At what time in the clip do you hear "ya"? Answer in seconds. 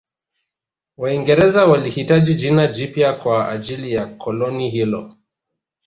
3.93-4.05